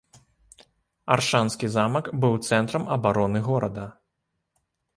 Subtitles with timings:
[1.15, 3.85] Аршанскі замак быў цэнтрам абароны горада.